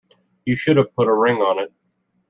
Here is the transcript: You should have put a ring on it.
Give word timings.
You 0.45 0.55
should 0.55 0.77
have 0.77 0.95
put 0.95 1.07
a 1.07 1.13
ring 1.13 1.43
on 1.43 1.59
it. 1.59 1.71